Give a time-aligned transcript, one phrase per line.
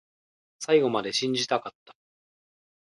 [0.57, 1.95] 最後まで信じたかった